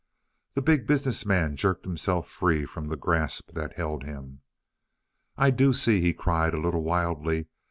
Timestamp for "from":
2.65-2.85